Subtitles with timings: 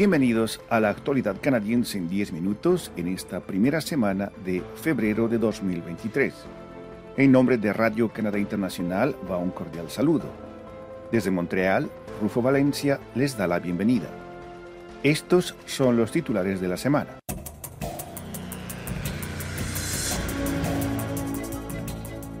[0.00, 5.36] Bienvenidos a la actualidad canadiense en 10 minutos en esta primera semana de febrero de
[5.36, 6.32] 2023.
[7.18, 10.24] En nombre de Radio Canadá Internacional va un cordial saludo.
[11.12, 11.90] Desde Montreal,
[12.22, 14.08] Rufo Valencia les da la bienvenida.
[15.02, 17.18] Estos son los titulares de la semana.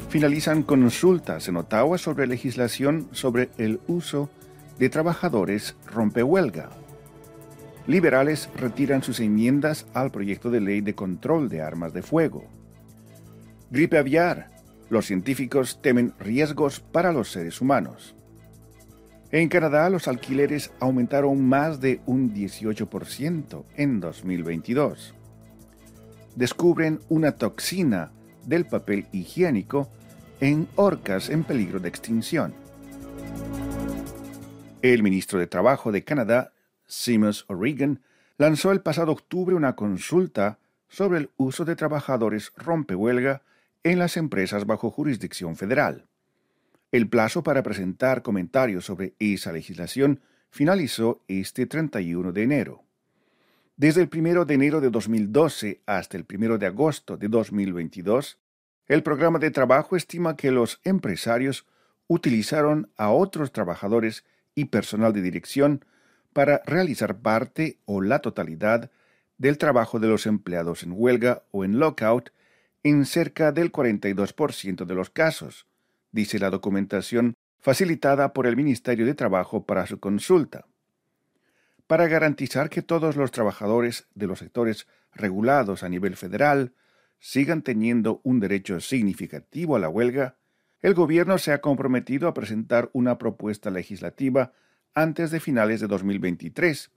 [0.08, 4.30] Finalizan consultas en Ottawa sobre legislación sobre el uso
[4.78, 6.70] de trabajadores rompehuelga
[7.90, 12.44] liberales retiran sus enmiendas al proyecto de ley de control de armas de fuego.
[13.70, 14.48] Gripe aviar.
[14.90, 18.14] Los científicos temen riesgos para los seres humanos.
[19.32, 25.14] En Canadá los alquileres aumentaron más de un 18% en 2022.
[26.36, 28.12] Descubren una toxina
[28.46, 29.90] del papel higiénico
[30.40, 32.54] en orcas en peligro de extinción.
[34.80, 36.52] El ministro de Trabajo de Canadá
[36.90, 38.02] Seamus O'Regan,
[38.36, 43.42] lanzó el pasado octubre una consulta sobre el uso de trabajadores rompehuelga
[43.84, 46.06] en las empresas bajo jurisdicción federal.
[46.92, 52.82] El plazo para presentar comentarios sobre esa legislación finalizó este 31 de enero.
[53.76, 58.38] Desde el 1 de enero de 2012 hasta el 1 de agosto de 2022,
[58.88, 61.64] el programa de trabajo estima que los empresarios
[62.08, 64.24] utilizaron a otros trabajadores
[64.56, 65.84] y personal de dirección
[66.32, 68.90] para realizar parte o la totalidad
[69.38, 72.30] del trabajo de los empleados en huelga o en lockout
[72.82, 75.66] en cerca del 42% de los casos,
[76.12, 80.66] dice la documentación facilitada por el Ministerio de Trabajo para su consulta.
[81.86, 86.72] Para garantizar que todos los trabajadores de los sectores regulados a nivel federal
[87.18, 90.36] sigan teniendo un derecho significativo a la huelga,
[90.80, 94.52] el Gobierno se ha comprometido a presentar una propuesta legislativa
[94.94, 96.90] antes de finales de 2023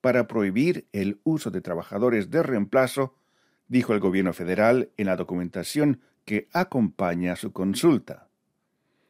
[0.00, 3.14] para prohibir el uso de trabajadores de reemplazo,
[3.66, 8.28] dijo el gobierno federal en la documentación que acompaña su consulta.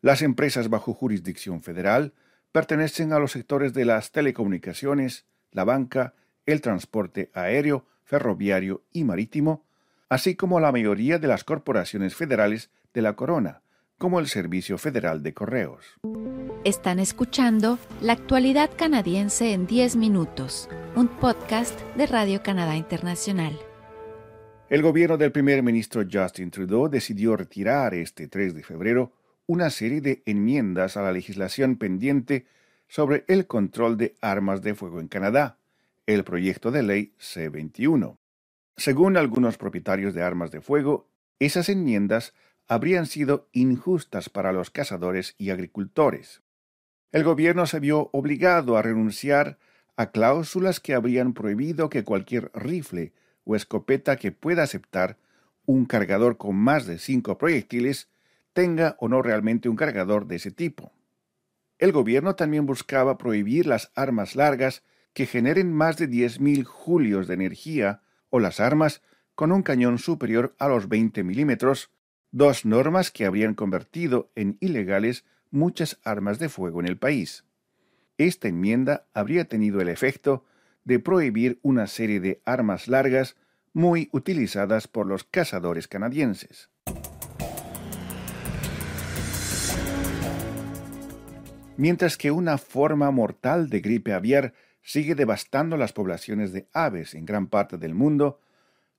[0.00, 2.14] Las empresas bajo jurisdicción federal
[2.52, 6.14] pertenecen a los sectores de las telecomunicaciones, la banca,
[6.46, 9.66] el transporte aéreo, ferroviario y marítimo,
[10.08, 13.62] así como la mayoría de las corporaciones federales de la corona,
[13.98, 15.84] como el Servicio Federal de Correos.
[16.64, 23.58] Están escuchando La actualidad canadiense en 10 minutos, un podcast de Radio Canadá Internacional.
[24.70, 29.12] El gobierno del primer ministro Justin Trudeau decidió retirar este 3 de febrero
[29.46, 32.46] una serie de enmiendas a la legislación pendiente
[32.86, 35.58] sobre el control de armas de fuego en Canadá,
[36.06, 38.18] el proyecto de ley C-21.
[38.76, 41.08] Según algunos propietarios de armas de fuego,
[41.38, 42.34] esas enmiendas
[42.68, 46.42] habrían sido injustas para los cazadores y agricultores.
[47.10, 49.58] El gobierno se vio obligado a renunciar
[49.96, 53.14] a cláusulas que habrían prohibido que cualquier rifle
[53.44, 55.16] o escopeta que pueda aceptar
[55.64, 58.08] un cargador con más de cinco proyectiles
[58.52, 60.92] tenga o no realmente un cargador de ese tipo.
[61.78, 64.82] El gobierno también buscaba prohibir las armas largas
[65.14, 69.02] que generen más de 10.000 julios de energía o las armas
[69.34, 71.90] con un cañón superior a los 20 milímetros
[72.30, 77.44] dos normas que habrían convertido en ilegales muchas armas de fuego en el país.
[78.18, 80.44] Esta enmienda habría tenido el efecto
[80.84, 83.36] de prohibir una serie de armas largas
[83.72, 86.70] muy utilizadas por los cazadores canadienses.
[91.76, 94.52] Mientras que una forma mortal de gripe aviar
[94.82, 98.40] sigue devastando las poblaciones de aves en gran parte del mundo,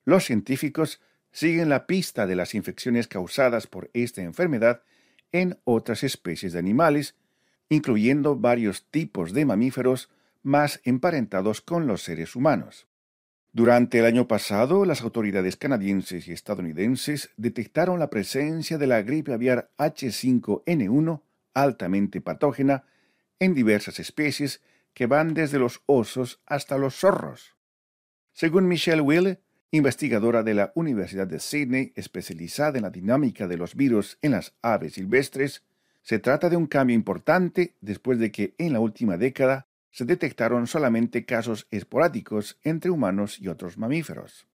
[0.06, 1.02] los científicos
[1.32, 4.82] siguen la pista de las infecciones causadas por esta enfermedad
[5.32, 7.16] en otras especies de animales,
[7.70, 10.10] incluyendo varios tipos de mamíferos
[10.42, 12.88] más emparentados con los seres humanos.
[13.52, 19.34] Durante el año pasado, las autoridades canadienses y estadounidenses detectaron la presencia de la gripe
[19.34, 21.22] aviar H5N1
[21.54, 22.84] altamente patógena
[23.40, 24.62] en diversas especies
[24.94, 27.56] que van desde los osos hasta los zorros.
[28.34, 29.40] Según Michelle Will,
[29.72, 34.54] investigadora de la Universidad de Sydney especializada en la dinámica de los virus en las
[34.62, 35.64] aves silvestres,
[36.02, 40.66] se trata de un cambio importante después de que en la última década se detectaron
[40.66, 44.48] solamente casos esporádicos entre humanos y otros mamíferos.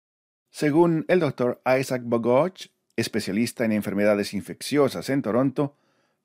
[0.51, 5.77] Según el doctor Isaac Bogoch, especialista en enfermedades infecciosas en Toronto,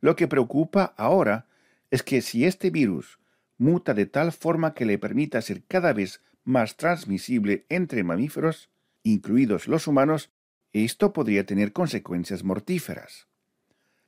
[0.02, 1.48] lo que preocupa ahora
[1.92, 3.20] es que si este virus
[3.58, 8.70] muta de tal forma que le permita ser cada vez más transmisible entre mamíferos,
[9.04, 10.32] incluidos los humanos,
[10.74, 13.28] esto podría tener consecuencias mortíferas.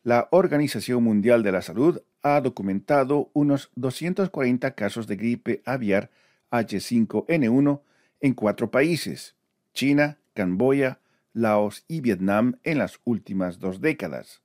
[0.04, 6.12] La Organización Mundial de la Salud ha documentado unos 240 casos de gripe aviar
[6.52, 7.82] H5N1
[8.20, 9.36] en cuatro países,
[9.74, 11.00] China, Camboya,
[11.34, 14.42] Laos y Vietnam en las últimas dos décadas.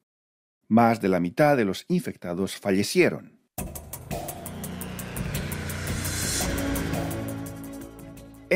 [0.69, 3.36] Más de la mitad de los infectados fallecieron.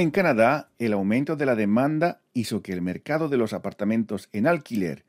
[0.00, 4.46] En Canadá, el aumento de la demanda hizo que el mercado de los apartamentos en
[4.46, 5.04] alquiler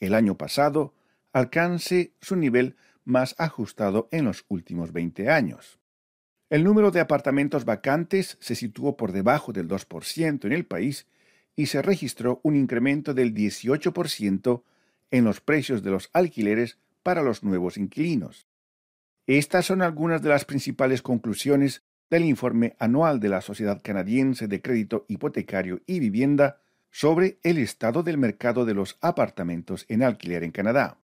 [0.00, 0.92] el año pasado
[1.32, 2.76] alcance su nivel
[3.06, 5.78] más ajustado en los últimos 20 años.
[6.50, 11.06] El número de apartamentos vacantes se situó por debajo del 2% en el país
[11.56, 14.62] y se registró un incremento del 18%
[15.10, 18.46] en los precios de los alquileres para los nuevos inquilinos.
[19.26, 24.60] Estas son algunas de las principales conclusiones del informe anual de la Sociedad Canadiense de
[24.60, 26.60] Crédito Hipotecario y Vivienda
[26.90, 30.98] sobre el estado del mercado de los apartamentos en alquiler en Canadá.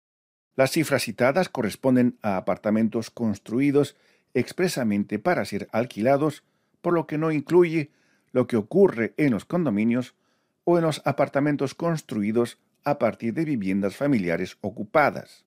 [0.55, 3.97] Las cifras citadas corresponden a apartamentos construidos
[4.35, 6.45] expresamente para ser alquilados,
[6.81, 7.91] por lo que no incluye
[8.33, 10.15] lo que ocurre en los condominios
[10.65, 15.45] o en los apartamentos construidos a partir de viviendas familiares ocupadas.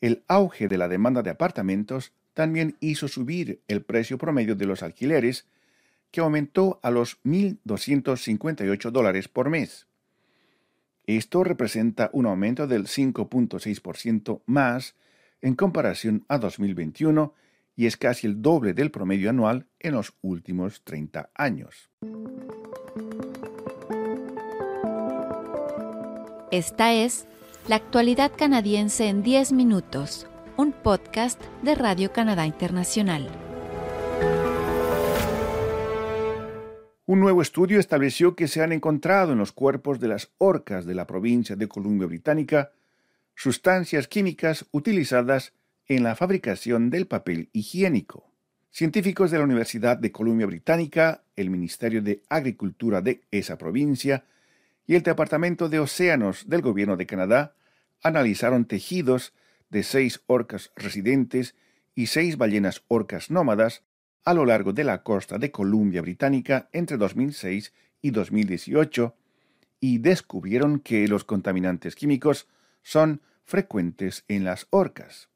[0.00, 4.82] El auge de la demanda de apartamentos también hizo subir el precio promedio de los
[4.82, 5.46] alquileres,
[6.10, 9.86] que aumentó a los 1.258 dólares por mes.
[11.06, 14.94] Esto representa un aumento del 5.6% más
[15.40, 17.34] en comparación a 2021
[17.74, 21.90] y es casi el doble del promedio anual en los últimos 30 años.
[26.50, 27.26] Esta es
[27.66, 30.26] La actualidad canadiense en 10 minutos,
[30.56, 33.28] un podcast de Radio Canadá Internacional.
[37.06, 40.94] Un nuevo estudio estableció que se han encontrado en los cuerpos de las orcas de
[40.94, 42.72] la provincia de Columbia Británica
[43.34, 45.52] sustancias químicas utilizadas
[45.86, 48.30] en la fabricación del papel higiénico.
[48.70, 54.24] Científicos de la Universidad de Columbia Británica, el Ministerio de Agricultura de esa provincia
[54.86, 57.54] y el Departamento de Océanos del Gobierno de Canadá
[58.02, 59.32] analizaron tejidos
[59.72, 61.56] de seis orcas residentes
[61.94, 63.82] y seis ballenas orcas nómadas
[64.22, 67.72] a lo largo de la costa de Columbia Británica entre 2006
[68.02, 69.16] y 2018
[69.80, 72.48] y descubrieron que los contaminantes químicos
[72.82, 75.30] son frecuentes en las orcas.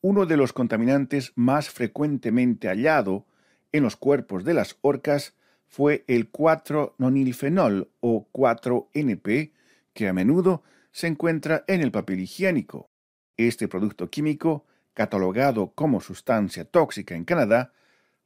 [0.00, 3.26] Uno de los contaminantes más frecuentemente hallado
[3.72, 5.34] en los cuerpos de las orcas
[5.66, 9.52] fue el 4-nonilfenol o 4-NP,
[9.92, 12.90] que a menudo se encuentra en el papel higiénico.
[13.36, 17.72] Este producto químico, catalogado como sustancia tóxica en Canadá,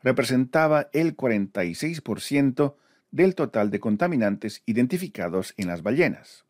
[0.03, 2.75] representaba el 46%
[3.11, 6.45] del total de contaminantes identificados en las ballenas.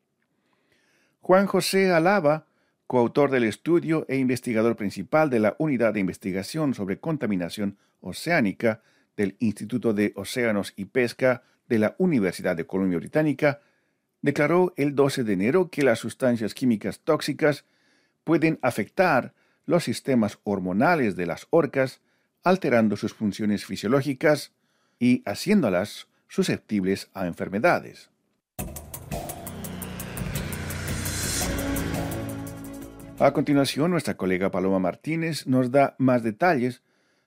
[1.20, 2.46] Juan José Alaba,
[2.86, 8.82] coautor del estudio e investigador principal de la Unidad de Investigación sobre Contaminación Oceánica
[9.16, 13.60] del Instituto de Océanos y Pesca de la Universidad de Columbia Británica,
[14.22, 17.64] declaró el 12 de enero que las sustancias químicas tóxicas
[18.25, 19.34] pueden afectar
[19.67, 22.00] los sistemas hormonales de las orcas,
[22.43, 24.52] alterando sus funciones fisiológicas
[24.99, 28.11] y haciéndolas susceptibles a enfermedades.
[33.19, 36.83] A continuación, nuestra colega Paloma Martínez nos da más detalles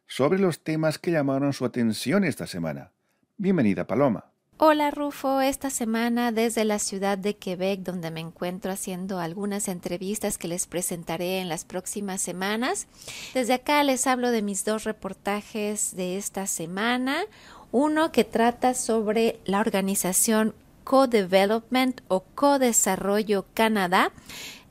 [0.07, 2.91] sobre los temas que llamaron su atención esta semana.
[3.37, 4.32] Bienvenida, Paloma.
[4.65, 10.37] Hola Rufo, esta semana desde la ciudad de Quebec, donde me encuentro haciendo algunas entrevistas
[10.37, 12.87] que les presentaré en las próximas semanas.
[13.33, 17.25] Desde acá les hablo de mis dos reportajes de esta semana.
[17.73, 24.11] Uno que trata sobre la organización Co-Development o Co-Desarrollo Canadá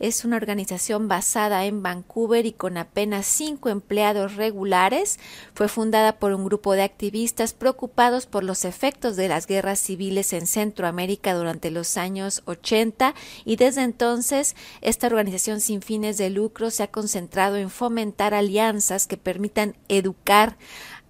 [0.02, 5.20] es una organización basada en Vancouver y con apenas cinco empleados regulares.
[5.54, 10.32] Fue fundada por un grupo de activistas preocupados por los efectos de las guerras civiles
[10.32, 13.14] en Centroamérica durante los años 80
[13.44, 19.06] y desde entonces esta organización sin fines de lucro se ha concentrado en fomentar alianzas
[19.06, 20.56] que permitan educar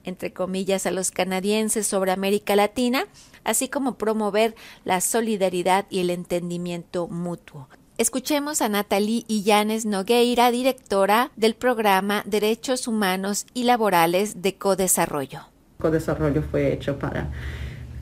[0.04, 3.06] entre comillas, a los canadienses sobre América Latina,
[3.44, 4.54] así como promover
[4.84, 7.68] la solidaridad y el entendimiento mutuo.
[7.98, 15.40] Escuchemos a Natalie Illanes Nogueira, directora del programa Derechos Humanos y Laborales de Codesarrollo.
[15.78, 17.30] Codesarrollo fue hecho para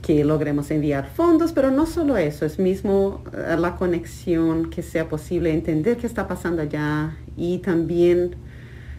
[0.01, 5.07] que logremos enviar fondos, pero no solo eso, es mismo eh, la conexión, que sea
[5.07, 8.35] posible entender qué está pasando allá y también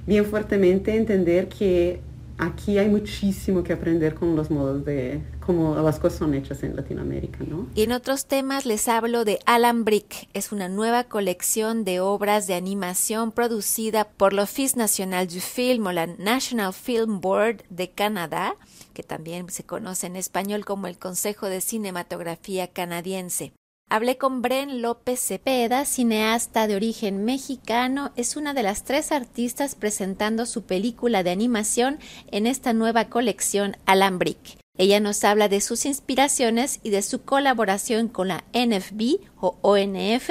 [0.07, 2.01] bien fuertemente entender que
[2.39, 6.77] aquí hay muchísimo que aprender con los modos de cómo las cosas son hechas en
[6.77, 7.67] Latinoamérica, ¿no?
[7.75, 10.29] Y en otros temas les hablo de Alan Brick.
[10.33, 15.93] Es una nueva colección de obras de animación producida por l'Office National du Film o
[15.93, 18.57] la National Film Board de Canadá,
[18.95, 23.53] que también se conoce en español como el Consejo de Cinematografía Canadiense.
[23.89, 28.13] Hablé con Bren López Cepeda, cineasta de origen mexicano.
[28.17, 31.99] Es una de las tres artistas presentando su película de animación
[32.31, 34.59] en esta nueva colección Alambric.
[34.79, 40.31] Ella nos habla de sus inspiraciones y de su colaboración con la NFB o ONF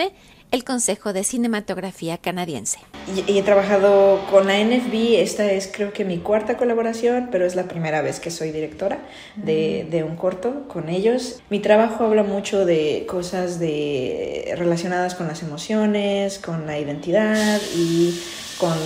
[0.52, 2.80] el Consejo de Cinematografía Canadiense.
[3.16, 7.56] Y, he trabajado con la NFB, esta es creo que mi cuarta colaboración, pero es
[7.56, 9.00] la primera vez que soy directora
[9.36, 11.42] de, de un corto con ellos.
[11.50, 18.20] Mi trabajo habla mucho de cosas de, relacionadas con las emociones, con la identidad y
[18.60, 18.78] con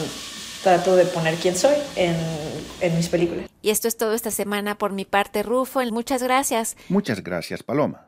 [0.64, 2.16] trato de poner quién soy en,
[2.82, 3.48] en, mis películas.
[3.62, 5.80] Y esto es todo esta semana por mi parte, Rufo.
[5.92, 6.76] Muchas gracias.
[6.90, 8.08] Muchas gracias, Paloma.